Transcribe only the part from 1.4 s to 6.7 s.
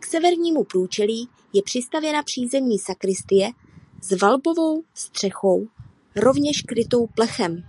je přistavěna přízemní sakristie s valbovou střechou rovněž